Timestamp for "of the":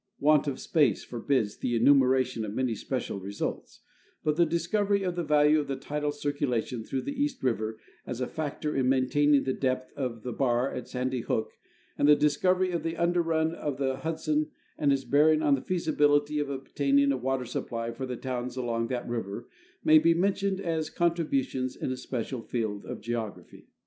5.03-5.23, 5.59-5.75, 9.95-10.31, 12.71-12.95, 13.53-13.97